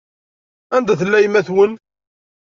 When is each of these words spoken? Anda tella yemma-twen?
Anda 0.75 0.93
tella 0.99 1.19
yemma-twen? 1.23 1.71